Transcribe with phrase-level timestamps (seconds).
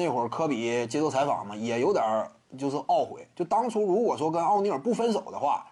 [0.00, 2.26] 那会儿科比接受采访嘛，也有点
[2.58, 5.66] 就是懊悔，就当初如果说跟奥尼尔不分手的话，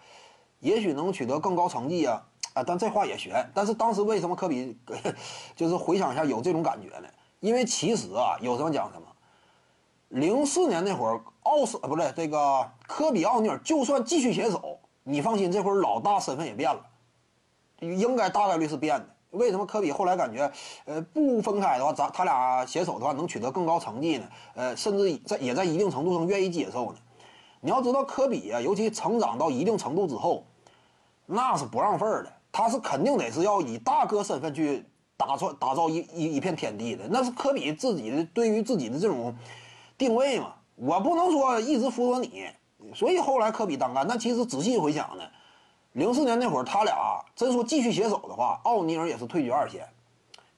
[0.61, 2.63] 也许能取得更高成绩啊啊！
[2.63, 3.51] 但这话也悬。
[3.55, 4.79] 但是当时为什么科比
[5.57, 7.09] 就是回想一下有这种感觉呢？
[7.41, 9.07] 因为其实啊，有什么讲什么。
[10.09, 16.85] 零四年那会儿，奥斯不对，这个科比奥尼尔就算继续携手，你放心，这会儿老大身份也变了，
[17.81, 19.09] 应该大概率是变的。
[19.31, 20.51] 为什么科比后来感觉，
[20.87, 24.27] 呃，不分开的话，咱他俩携手的话能取得更高成绩呢？
[24.55, 26.99] 呃，甚至在也在一定程度上愿意接受呢？
[27.61, 30.45] 你要知道，科比啊，尤其成长到一定程度之后，
[31.27, 34.85] 那是不让份儿的，他是肯定得是要以大哥身份去
[35.17, 39.37] 打造打造一一一片天地的，那是科比自己的对于自己的这种
[39.99, 40.55] 定位嘛。
[40.77, 42.47] 我不能说一直辅佐你，
[42.95, 44.07] 所以后来科比当干。
[44.09, 45.25] 但其实仔细回想呢。
[45.93, 49.89] 零四年那会儿，他俩真说继续携手的话，奥尼尔也是退居二线。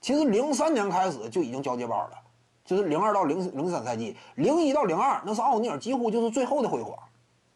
[0.01, 2.13] 其实零三年开始就已经交接班了，
[2.65, 6.95] 就是零二到零零三赛季，零一到零二那是奥尼尔几乎就是最后的辉煌，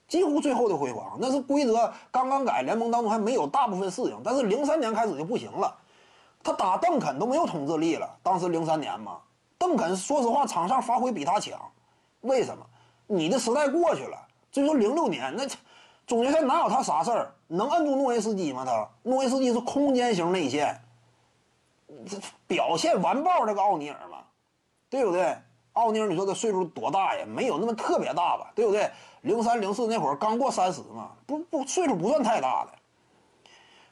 [0.07, 1.19] 几乎最后的辉煌。
[1.19, 4.21] 那是规则刚刚改，联盟当中还没有大部分适应。
[4.23, 5.77] 但是零三年开始就不行了，
[6.43, 8.09] 他打邓肯都没有统治力了。
[8.23, 9.19] 当时零三年嘛，
[9.59, 11.59] 邓肯说实话场上发挥比他强，
[12.21, 12.65] 为什么？
[13.07, 14.17] 你的时代过去了。
[14.53, 15.45] 所以说零六年那。
[16.07, 17.35] 总决赛哪有他啥事儿？
[17.47, 18.65] 能摁住诺维斯基吗？
[18.65, 20.81] 他诺维斯基是空间型内线，
[22.09, 24.19] 这表现完爆这个奥尼尔嘛，
[24.91, 25.37] 对不对？
[25.73, 27.25] 奥尼尔，你说他岁数多大呀？
[27.27, 28.91] 没有那么特别大吧，对不对？
[29.23, 32.73] 零三零四那会儿刚过三十嘛，不不，岁数不算太大的。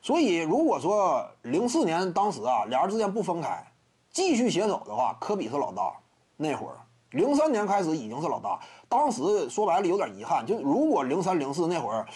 [0.03, 3.65] 所以如果说零四年当时啊，俩人之间不分开，
[4.11, 5.93] 继续携手的话，科比是老大
[6.37, 6.77] 那会儿。
[7.13, 12.07] 零三年开始已经是老大，当时说白了有点遗憾，就如果零三零四那会儿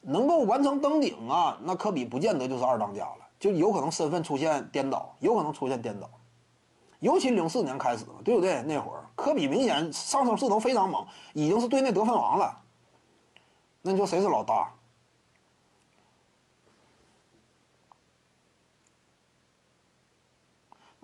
[0.00, 6.08] 能够完成登顶啊，那科比不见得就是二当家了，就有可能身份出现颠倒，有可能出现颠倒。
[7.00, 8.62] 尤其零四年开始嘛，对不对？
[8.62, 12.58] 那会儿科比明显上升势头非常猛，已经是队内得分王了。
[13.82, 14.72] 那你说谁是老大？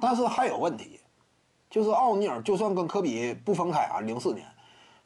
[0.00, 1.01] 但是还有问题。
[1.72, 4.46] 就是奥尼尔，就算跟科比不分开啊，零四年，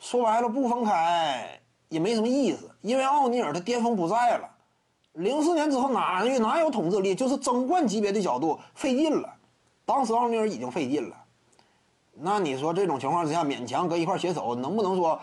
[0.00, 4.50] 说白了不分开也没什么意思，因为奥尼尔他巅峰不在了。
[5.12, 7.15] 零四年之后哪哪有统治力？
[7.15, 9.32] 就是争冠级别的角度费劲了，
[9.84, 11.16] 当时奥尼尔已经费劲了。
[12.15, 15.21] 那你说这种情况之下，勉强搁一块携手，能不能说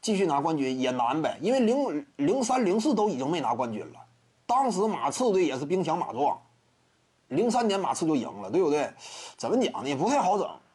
[0.00, 1.36] 继续拿冠军也难呗？
[1.42, 4.00] 因为零零三零四都已经没拿冠军了，
[4.46, 6.40] 当时马刺队也是兵强马壮，
[7.28, 8.90] 零三年马刺就赢了，对不对？
[9.36, 9.88] 怎么讲呢？
[9.90, 10.48] 也不太好整。